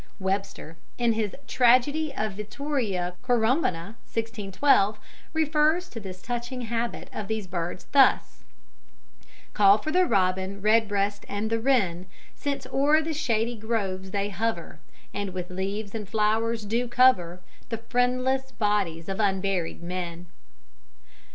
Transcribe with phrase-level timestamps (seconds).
[0.19, 4.97] Webster, in his Tragedy of Vittoria Corombona (1612),
[5.31, 8.43] refers to this touching habit of these birds thus:
[9.53, 14.79] "Call for the robin redbreast and the wren, Since o'er the shady groves they hover,
[15.13, 17.39] And with leaves and flowers do cover
[17.69, 20.25] The friendless bodies of unburied men."